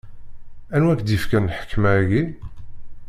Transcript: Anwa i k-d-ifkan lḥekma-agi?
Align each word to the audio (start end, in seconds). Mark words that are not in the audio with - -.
Anwa 0.75 0.91
i 0.93 0.99
k-d-ifkan 0.99 1.49
lḥekma-agi? 1.51 2.23